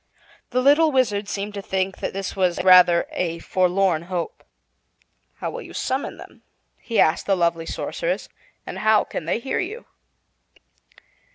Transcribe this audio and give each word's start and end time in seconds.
The 0.49 0.63
little 0.63 0.91
Wizard 0.91 1.29
seemed 1.29 1.53
to 1.53 1.61
think 1.61 1.97
that 1.99 2.11
this 2.11 2.35
was 2.35 2.63
rather 2.63 3.05
a 3.11 3.37
forlorn 3.37 4.05
hope. 4.09 4.43
"How 5.35 5.51
will 5.51 5.61
you 5.61 5.73
summon 5.73 6.17
them," 6.17 6.41
he 6.79 6.99
asked 6.99 7.27
the 7.27 7.37
lovely 7.37 7.67
Sorceress, 7.67 8.27
"and 8.65 8.79
how 8.79 9.03
can 9.03 9.25
they 9.25 9.37
hear 9.37 9.59
you?" 9.59 9.85